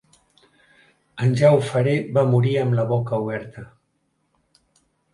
[1.25, 3.71] En Ja Ho Faré va morir amb la boca oberta.